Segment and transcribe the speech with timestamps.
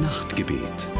[0.00, 0.90] Nachtgebet.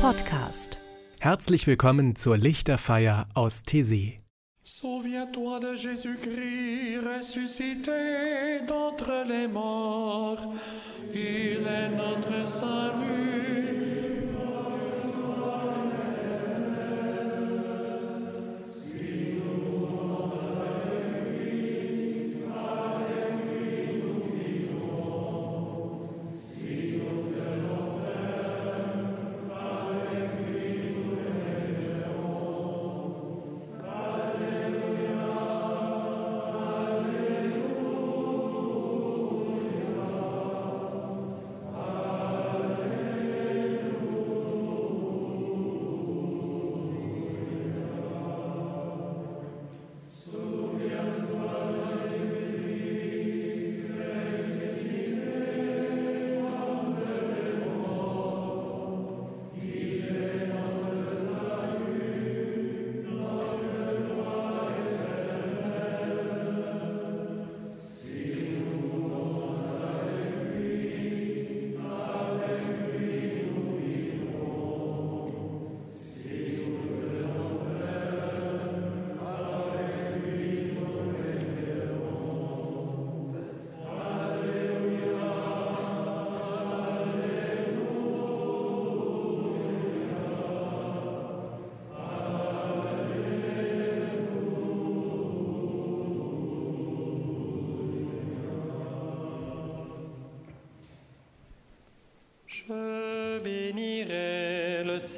[0.00, 0.78] Podcast.
[1.18, 4.20] Herzlich willkommen zur Lichterfeier aus Tessé.
[4.62, 10.54] Souviens-toi de Jésus-Christ ressuscité d'entre les morts.
[11.12, 13.85] Il est notre salut.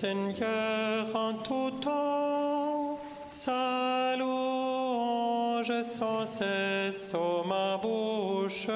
[0.01, 2.97] Seigneur en tout temps,
[3.27, 8.69] sa louange sans cesse ma bouche.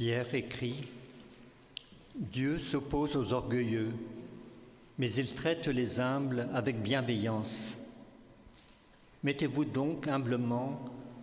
[0.00, 0.80] Pierre écrit
[2.14, 3.92] Dieu s'oppose aux orgueilleux,
[4.96, 7.76] mais il traite les humbles avec bienveillance.
[9.22, 10.80] Mettez-vous donc humblement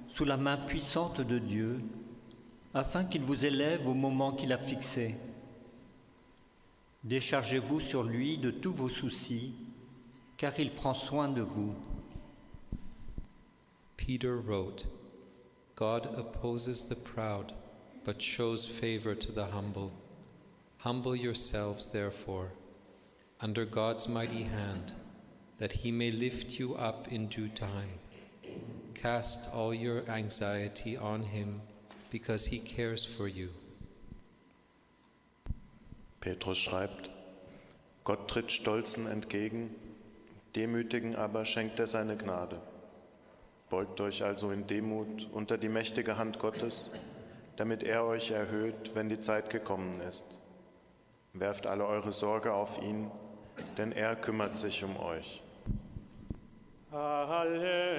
[0.09, 1.81] sous la main puissante de Dieu,
[2.75, 5.15] afin qu'il vous élève au moment qu'il a fixé.
[7.03, 9.55] Déchargez-vous sur lui de tous vos soucis,
[10.37, 11.73] car il prend soin de vous.
[13.97, 14.87] Peter wrote,
[15.75, 17.51] God opposes the proud,
[18.07, 19.91] but shows favor to the humble.
[20.77, 22.53] Humble yourselves, therefore,
[23.41, 24.93] under God's mighty hand,
[25.59, 27.99] that he may lift you up in due time.
[28.93, 31.59] Cast all your anxiety on him,
[32.09, 33.49] because he cares for you.
[36.21, 37.09] Petrus schreibt,
[38.05, 39.75] Gott tritt Stolzen entgegen,
[40.55, 42.61] Demütigen aber schenkt er seine Gnade.
[43.69, 46.93] Beugt euch also in Demut unter die mächtige Hand Gottes,
[47.57, 50.39] damit er euch erhöht, wenn die Zeit gekommen ist.
[51.33, 53.11] Werft alle eure Sorge auf ihn,
[53.77, 55.43] denn er kümmert sich um euch.
[56.91, 57.97] Halleluja.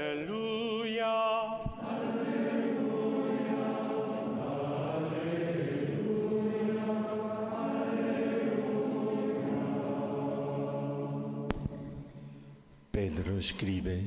[12.90, 14.00] Pedro escribe,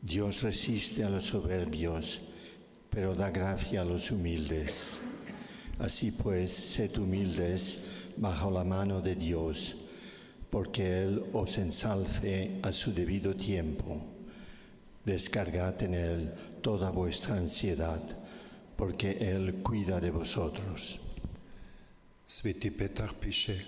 [0.00, 2.20] Dios resiste a los soberbios,
[2.98, 4.98] pero da gracia a los humildes.
[5.78, 7.78] Así pues, sed humildes
[8.16, 9.76] bajo la mano de Dios,
[10.50, 14.02] porque Él os ensalce a su debido tiempo.
[15.04, 18.02] Descargad en Él toda vuestra ansiedad,
[18.74, 20.98] porque Él cuida de vosotros.
[22.26, 23.64] Svätý Petar píše,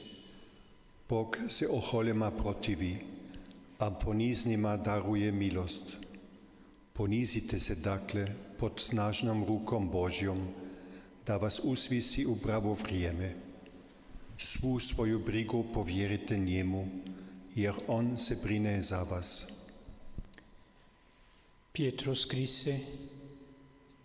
[1.08, 2.98] Bog se ocholema protiví
[3.78, 3.90] a
[4.76, 5.98] daruje milost.
[7.56, 10.48] Se dakle pod snažnom rukom Božjom,
[11.26, 13.34] da vas usvisi u pravo vrijeme.
[14.38, 16.88] Svu svoju brigu povjerite njemu,
[17.54, 19.52] jer on se brine za vas.
[21.72, 22.78] Pietro scrisse,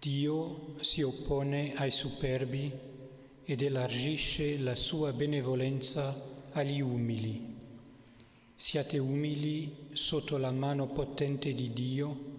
[0.02, 2.72] Dio si oppone ai superbi
[3.48, 6.13] ed elargisce la sua benevolenza
[6.54, 7.42] agli umili.
[8.57, 12.34] Siate umili sotto la mano potente di Dio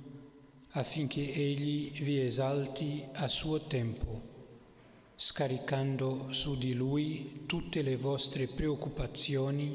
[0.77, 4.21] affinché Egli vi esalti a suo tempo,
[5.17, 9.75] scaricando su di Lui tutte le vostre preoccupazioni,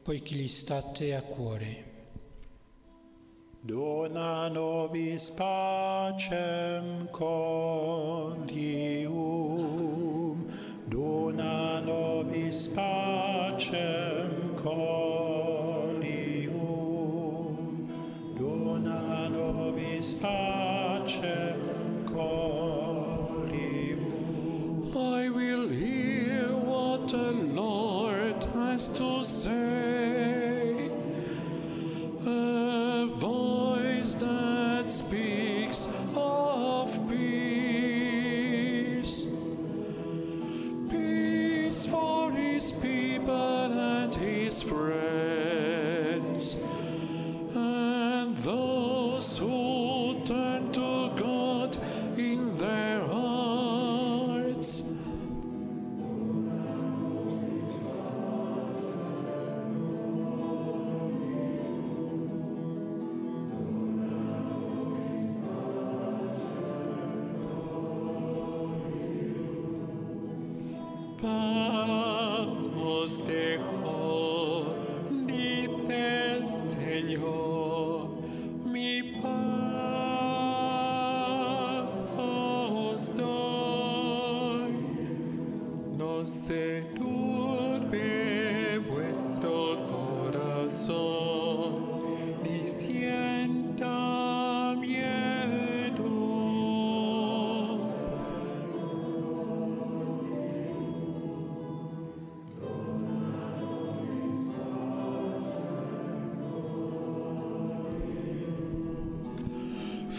[0.00, 1.90] poiché gli state a cuore.
[3.62, 8.46] Dona nobis pacem condium,
[10.86, 15.11] dona nobis pacem condium,
[24.96, 30.01] I will hear what the Lord has to say.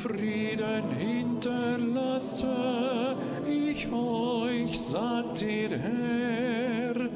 [0.04, 2.46] Frieden hinterlasse
[3.50, 7.10] ich euch, sagt der Herr.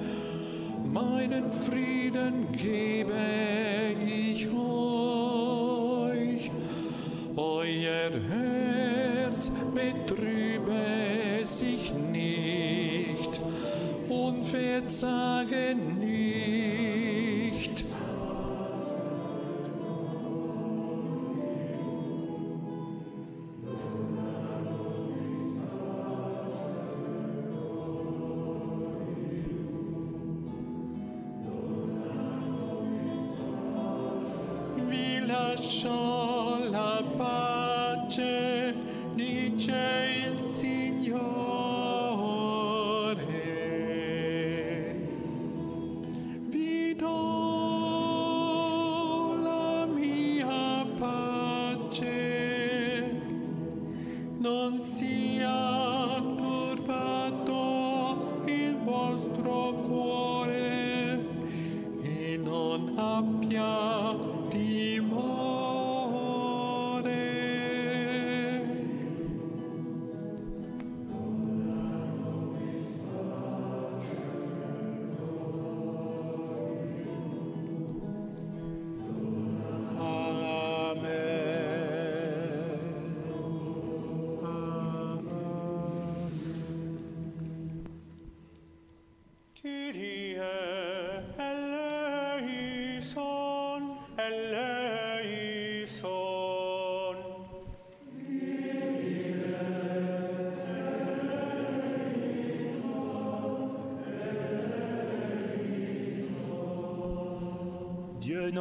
[0.86, 3.47] Meinen Frieden gebe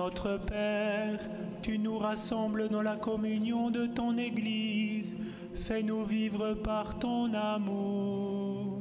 [0.06, 1.18] notre Père,
[1.62, 5.16] tu nous rassembles dans la communion de ton Église.
[5.52, 8.78] Fais-nous vivre par ton amour.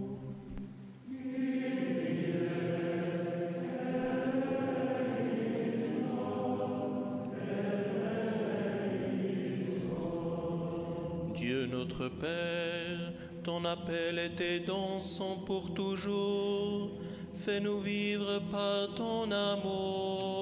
[11.34, 13.13] Dieu notre Père,
[13.44, 16.91] ton appel et tes dons sont pour toujours.
[17.34, 20.35] Fais-nous vivre par ton amour.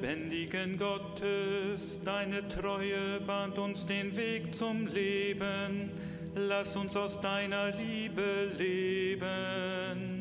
[0.00, 5.90] Lebendigen Gottes, deine Treue bahnt uns den Weg zum Leben.
[6.34, 10.16] Lass uns aus deiner Liebe leben.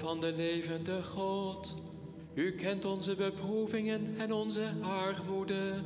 [0.00, 1.74] Van de levende God,
[2.34, 5.82] u kent onze beproevingen en onze armoede.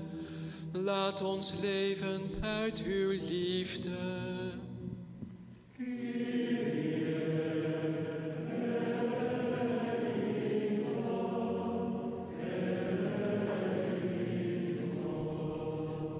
[0.84, 3.90] Laat ons leven uit uw liefde.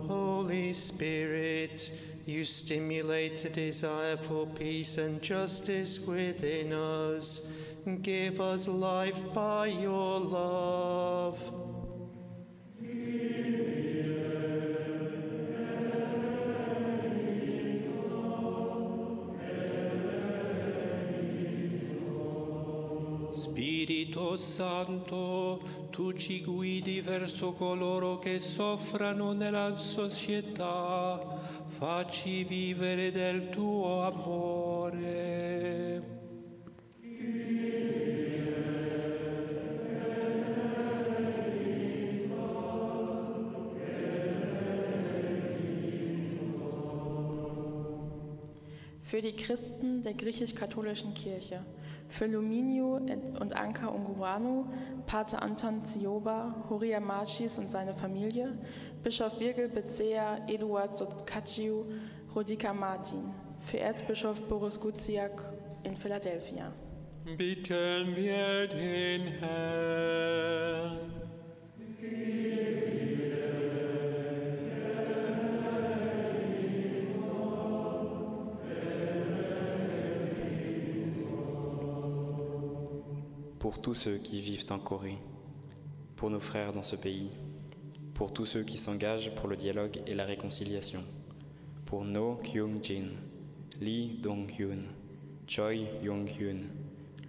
[0.07, 1.93] Holy Spirit,
[2.27, 7.47] you stimulate a desire for peace and justice within us.
[8.03, 11.68] Give us life by your love.
[24.38, 31.21] Santo, tu ci guidi verso coloro che soffrano nella società,
[31.66, 35.48] facci vivere del tuo amore.
[49.09, 51.65] Für die Christen der griechisch-katholischen Kirche,
[52.11, 52.97] für Luminio
[53.41, 54.67] und Anka Unguruanu,
[55.07, 58.59] Pater Anton Zioba, Horia Machis und seine Familie,
[59.03, 61.87] Bischof Virgil Bezea, Eduard Sotkaciu,
[62.35, 66.71] Rodika Martin, für Erzbischof Boris Guziak in Philadelphia.
[67.25, 71.18] Bitten wir den Herrn.
[83.59, 85.19] Pour tous ceux qui vivent en Corée,
[86.15, 87.31] pour nos frères dans ce pays,
[88.15, 91.03] pour tous ceux qui s'engagent pour le dialogue et la réconciliation,
[91.85, 93.11] pour No Kyung-jin,
[93.81, 94.85] Lee Dong-hyun,
[95.49, 96.61] Choi Yong-hyun,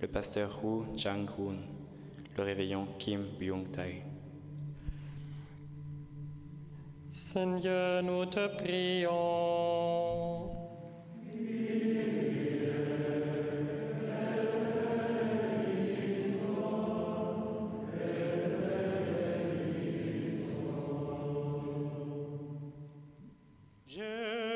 [0.01, 1.57] le pasteur Woo Chang-hoon,
[2.37, 4.03] le réveillant Kim Byung-tae.
[7.09, 10.38] Seigneur, nous te prions.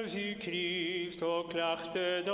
[0.05, 2.33] Jesu Christo, klachte da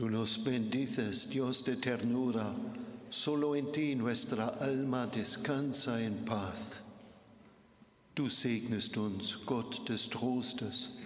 [0.00, 2.54] Tú nos bendices, Dios de ternura,
[3.10, 6.80] solo en ti nuestra alma descansa en paz.
[8.14, 10.96] Du segnest uns, Gott des Trostes.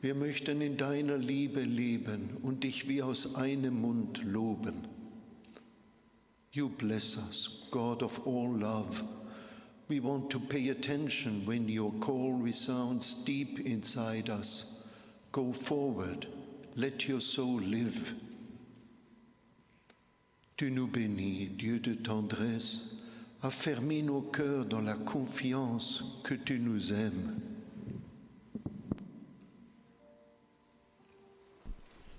[0.00, 4.88] Wir möchten in deiner Liebe leben und dich wie aus einem Mund loben.
[6.50, 9.04] You bless us, God of all love.
[9.88, 14.82] We want to pay attention when your call resounds deep inside us.
[15.30, 16.26] Go forward,
[16.76, 18.14] let your soul live.
[20.56, 22.82] Tu nous bénis, Dieu de tendresse,
[23.42, 27.40] affermis nos cœurs dans la confiance que tu nous aimes.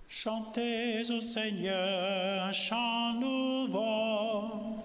[0.07, 4.77] Chantez au Seigneur un chant nouveau.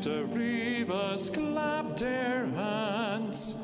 [0.00, 3.54] The rivers clap their hands.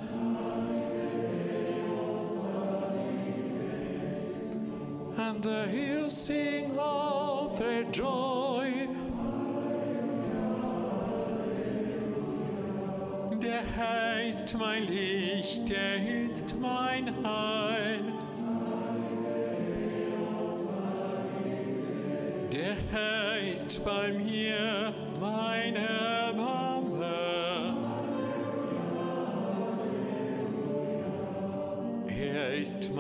[5.19, 8.89] and the hills sing of their joy.
[13.41, 14.21] Der Herr
[14.59, 18.05] mein Licht, er ist mein Heil.
[22.53, 23.39] Der Herr
[23.85, 24.66] bei mir,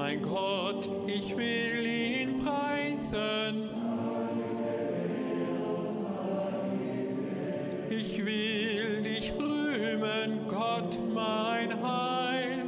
[0.07, 3.71] mein Gott, ich will ihn preisen.
[7.90, 12.66] Ich will dich rühmen, Gott, mein Heil.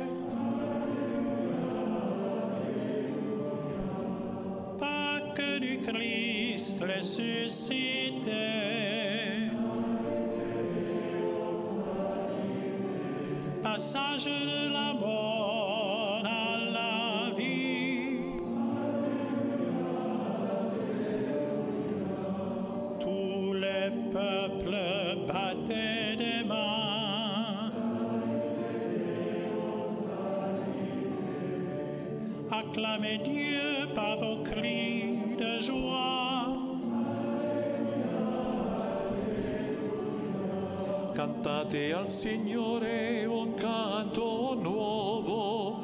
[4.81, 7.88] Pâques du Christ ressuscité.
[32.69, 36.53] Acclamez Dieu par vos cris de joie.
[41.15, 45.83] Cantate al Signore un canto nuovo.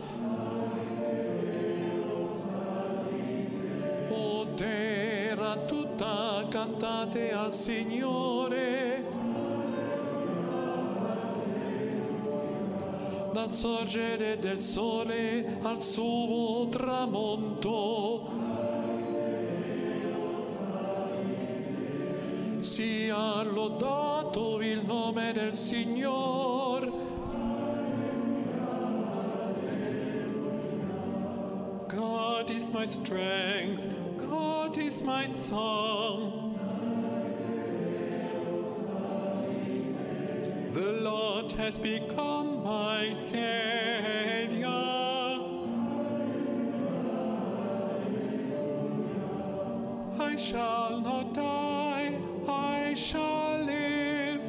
[4.11, 9.05] O terra tutta cantate al Signore.
[13.33, 18.33] Dal sorgere del sole al suo tramonto.
[22.61, 26.91] sia lodato il nome del Signore.
[31.87, 36.59] God is my strength, God is my song.
[40.73, 44.44] The Lord has become my Savior.
[50.45, 54.43] Shall not die, I shall live.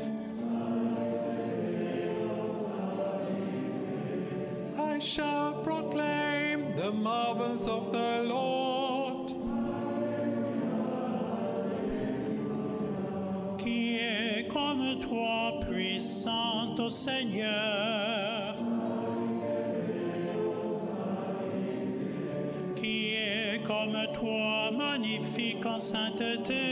[4.78, 9.32] I shall proclaim the marvels of the Lord.
[13.58, 18.58] Qui est comme toi, puissant au Seigneur?
[22.76, 24.65] Qui est comme toi,
[25.26, 26.65] magnifique en sainteté?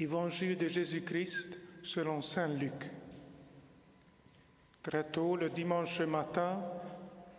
[0.00, 2.90] Évangile de Jésus-Christ selon Saint Luc.
[4.82, 6.60] Très tôt le dimanche matin,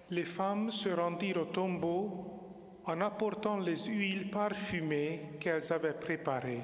[0.10, 6.64] les femmes se rendirent au tombeau en apportant les huiles parfumées qu'elles avaient préparées.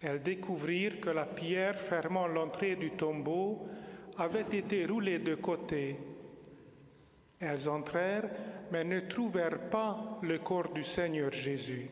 [0.00, 3.66] Elles découvrirent que la pierre fermant l'entrée du tombeau
[4.16, 5.98] avait été roulée de côté.
[7.40, 8.30] Elles entrèrent,
[8.70, 11.90] mais ne trouvèrent pas le corps du Seigneur Jésus.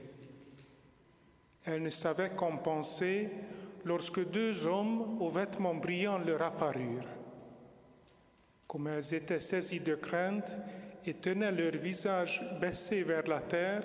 [1.69, 3.29] Elles ne savaient qu'en penser
[3.85, 7.05] lorsque deux hommes aux vêtements brillants leur apparurent.
[8.67, 10.59] Comme elles étaient saisies de crainte
[11.05, 13.85] et tenaient leur visage baissé vers la terre,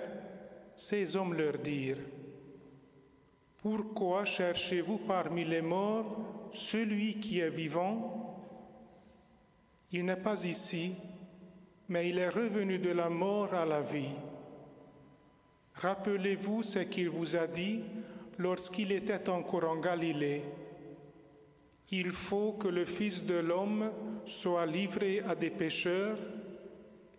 [0.74, 2.00] ces hommes leur dirent,
[3.58, 8.40] Pourquoi cherchez-vous parmi les morts celui qui est vivant
[9.92, 10.94] Il n'est pas ici,
[11.88, 14.14] mais il est revenu de la mort à la vie.
[15.74, 17.82] Rappelez-vous ce qu'il vous a dit
[18.38, 20.42] lorsqu'il était encore en Galilée.
[21.90, 23.90] Il faut que le Fils de l'homme
[24.24, 26.18] soit livré à des pécheurs,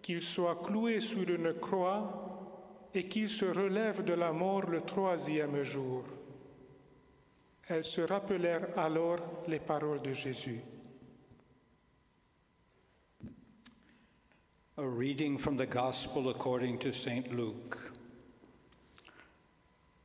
[0.01, 5.61] qu'il soit cloué sur une croix et qu'il se relève de la mort le troisième
[5.61, 6.03] jour.
[7.67, 10.61] Elles se rappelèrent alors les paroles de Jésus.
[14.77, 16.89] A reading from the Gospel according to.
[17.31, 17.95] Luke.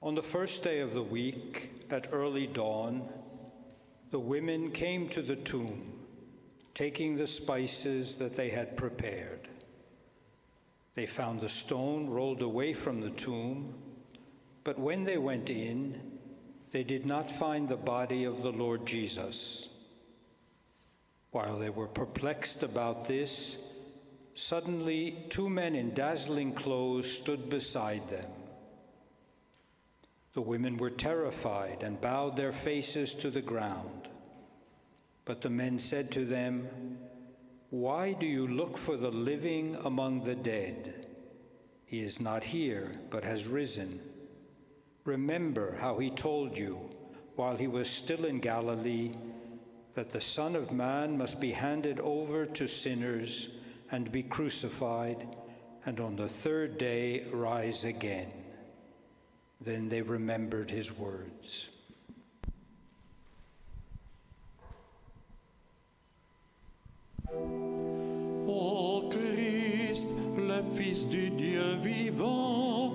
[0.03, 3.07] On the first day of the week, at early dawn,
[4.11, 5.93] the women came to the tomb,
[6.73, 9.47] taking the spices that they had prepared.
[10.95, 13.75] They found the stone rolled away from the tomb,
[14.65, 16.01] but when they went in,
[16.71, 19.69] they did not find the body of the Lord Jesus.
[21.31, 23.59] While they were perplexed about this,
[24.33, 28.40] suddenly two men in dazzling clothes stood beside them.
[30.33, 34.09] The women were terrified and bowed their faces to the ground.
[35.25, 36.99] But the men said to them,
[37.71, 41.07] Why do you look for the living among the dead?
[41.85, 44.01] He is not here, but has risen.
[45.05, 46.79] Remember how he told you,
[47.35, 49.13] while he was still in Galilee,
[49.95, 53.49] that the Son of Man must be handed over to sinners
[53.91, 55.27] and be crucified,
[55.85, 58.33] and on the third day rise again.
[59.63, 61.69] Then they remembered his words.
[67.33, 72.95] Ô Christ, le Fils du Dieu vivant,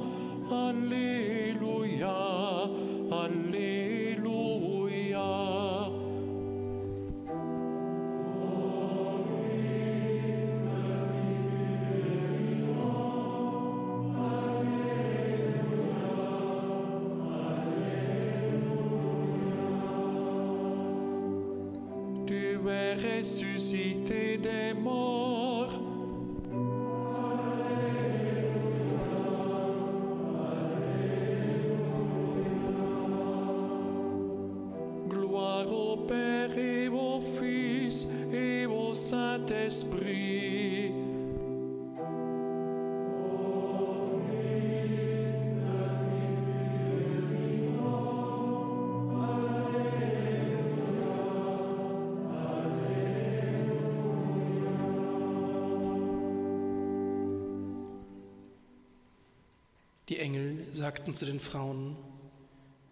[0.49, 2.44] Alléluia.
[23.25, 25.14] Ressuscité des morts.
[60.25, 61.95] Engel sagten zu den Frauen,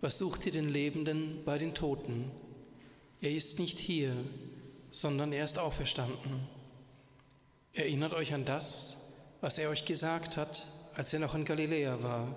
[0.02, 2.30] was sucht ihr den Lebenden bei den Toten?
[3.22, 4.14] Er ist nicht hier,
[4.92, 6.48] sondern er ist auferstanden.
[7.74, 8.98] Erinnert euch an das,
[9.42, 12.36] was er euch gesagt hat, als er noch in Galiläa war.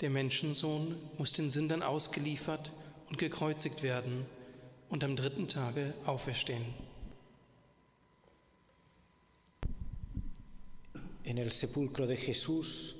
[0.00, 2.72] Der Menschensohn muss den Sündern ausgeliefert
[3.08, 4.26] und gekreuzigt werden
[4.88, 6.66] und am dritten Tage auferstehen.
[11.22, 12.97] En el sepulcro de Jesús,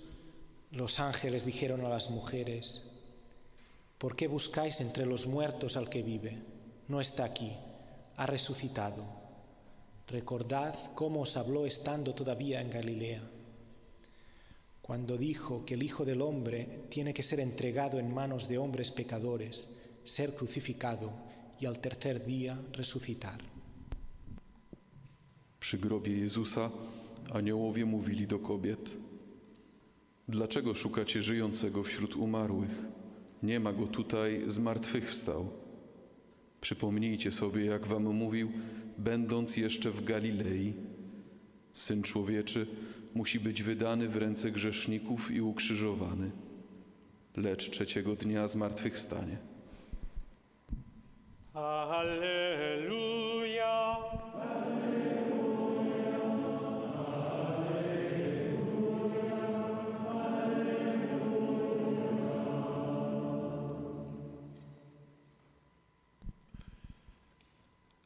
[0.71, 2.91] los ángeles dijeron a las mujeres,
[3.99, 6.43] ¿por qué buscáis entre los muertos al que vive?
[6.89, 7.53] No está aquí,
[8.17, 9.05] ha resucitado.
[10.07, 13.23] Recordad cómo os habló estando todavía en Galilea,
[14.81, 18.91] cuando dijo que el Hijo del Hombre tiene que ser entregado en manos de hombres
[18.91, 19.69] pecadores,
[20.05, 21.13] ser crucificado
[21.61, 23.41] y al tercer día resucitar.
[25.59, 26.71] Przy grobie Jezusa
[27.35, 28.89] aniołowie mówili do kobiet:
[30.29, 32.85] Dlaczego szukacie żyjącego wśród umarłych?
[33.43, 35.49] Nie ma go tutaj, zmartwychwstał.
[36.61, 38.53] Przypomnijcie sobie, jak wam mówił,
[38.99, 40.75] będąc jeszcze w Galilei:
[41.73, 42.67] Syn człowieczy
[43.15, 46.31] musi być wydany w ręce grzeszników i ukrzyżowany.
[47.37, 49.37] lecz trzeciego dnia zmartwychwstanie.
[51.55, 52.69] Alleluja.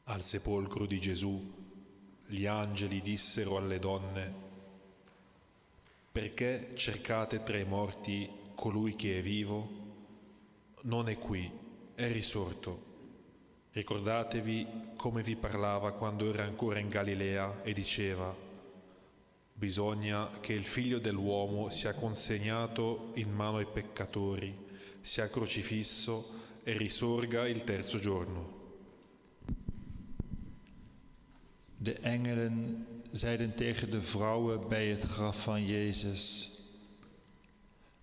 [0.07, 1.49] Al sepolcro di Gesù
[2.27, 4.33] gli angeli dissero alle donne,
[6.11, 9.69] perché cercate tra i morti colui che è vivo?
[10.81, 11.49] Non è qui,
[11.95, 12.91] è risorto.
[13.71, 18.35] Ricordatevi come vi parlava quando era ancora in Galilea e diceva,
[19.53, 24.53] bisogna che il figlio dell'uomo sia consegnato in mano ai peccatori,
[24.99, 28.62] sia crocifisso e risorga il terzo giorno.
[31.83, 36.51] De engelen zeiden tegen de vrouwen bij het graf van Jezus: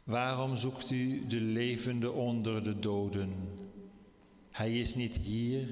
[0.05, 3.33] Waarom zoekt u de levende onder de doden?
[4.51, 5.69] Hij is niet hier,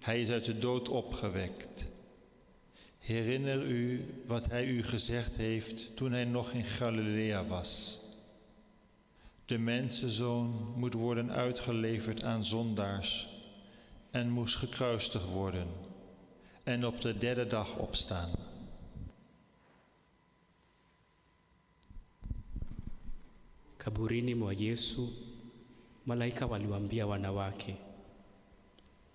[0.00, 1.86] hij is uit de dood opgewekt.
[2.98, 8.00] Herinner u wat hij u gezegd heeft toen hij nog in Galilea was.
[9.46, 13.28] De mensenzoon moet worden uitgeleverd aan zondaars
[14.10, 15.66] en moest gekruistigd worden
[16.64, 18.30] en op de derde dag opstaan.
[23.76, 25.08] Kaburini mwa Yesu,
[26.06, 27.76] malaika waliwaambia wanawake,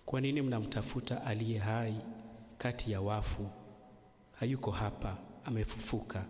[0.06, 1.94] kwa nini mnamtafuta aliye hai
[2.58, 3.48] kati ya wafu?
[4.32, 6.24] Hayuko hapa, amefufuka.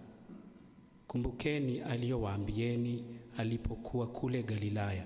[1.06, 3.04] Kumbukeni aliyowaambieni
[3.38, 5.04] alipokuwa kule Galilaya,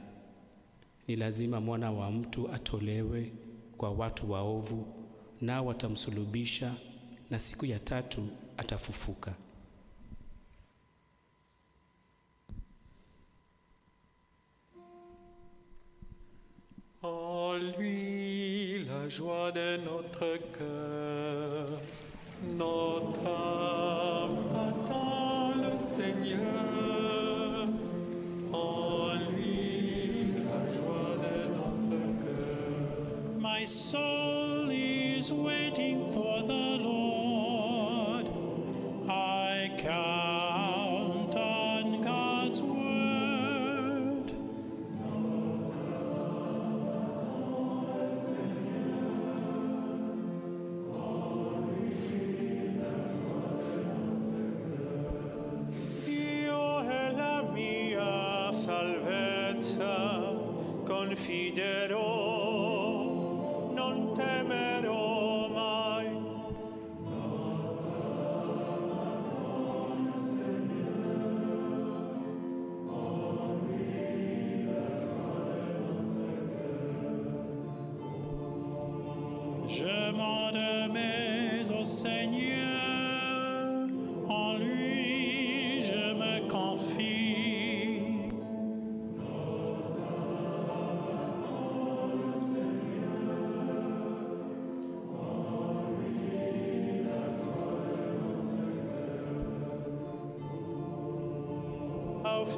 [1.08, 3.32] ni lazima mwana wa mtu atolewe
[3.76, 4.86] kwa watu waovu,
[5.42, 6.74] nao watamsulubisha,
[7.30, 9.32] na siku ya tatu atafufuka.
[17.02, 21.80] En lui la joie de notre cœur,
[22.56, 27.68] notre âme attend le Seigneur.
[28.52, 33.40] En lui la joie de notre cœur.
[33.40, 34.21] My soul
[35.30, 35.61] always way.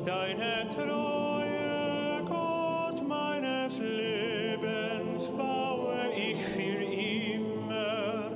[0.04, 8.30] Deine Treue, Gott meines Lebens, baue ich für immer.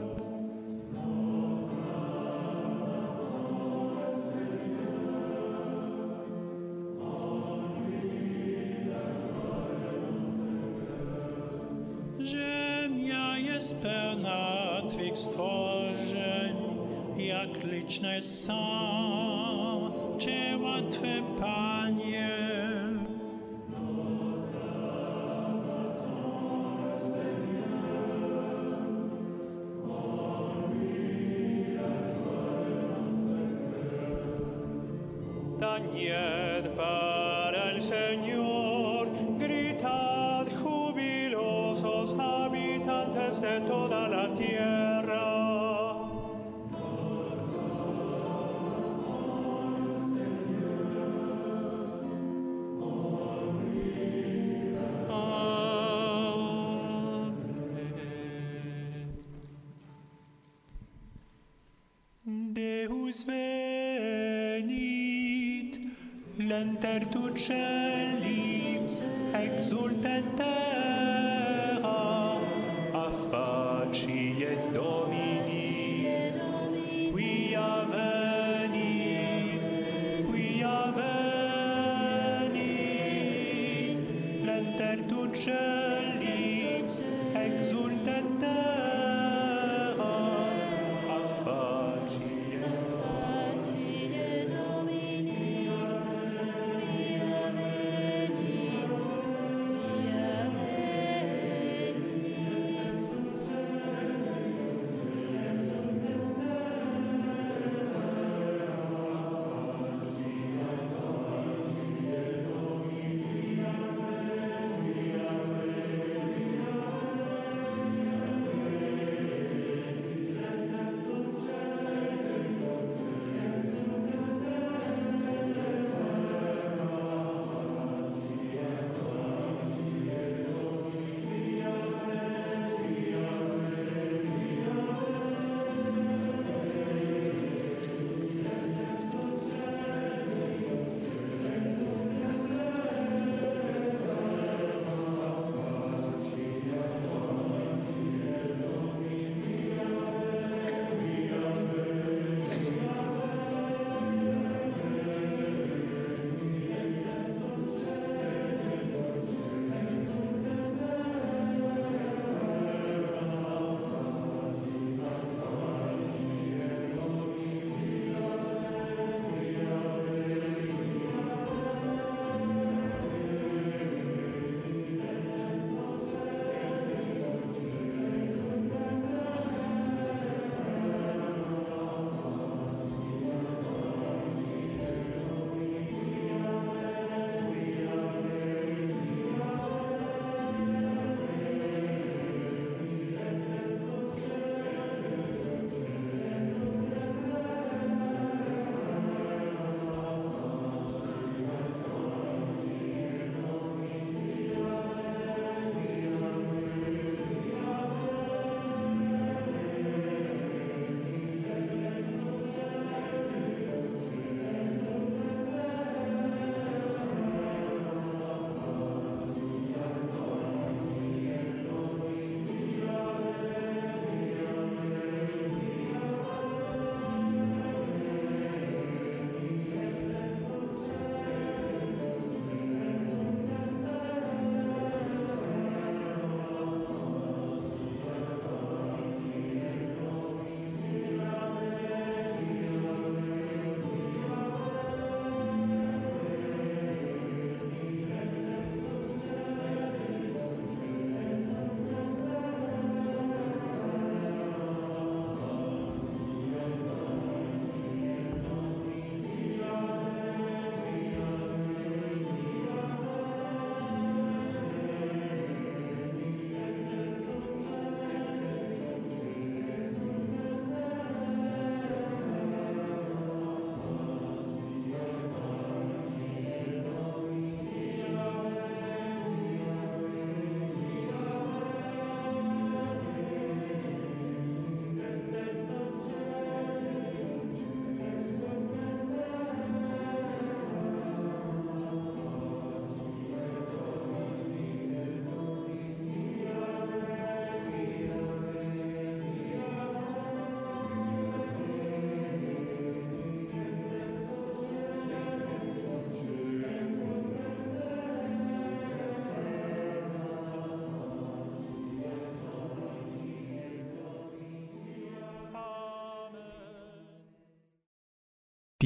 [12.20, 16.56] Ziemia jest pełna Twych stworzeń,
[17.16, 18.58] jak liczne są
[20.18, 21.57] dzieła Twe, Panie.
[66.98, 68.82] Virtut Shelley,
[69.32, 70.40] exultet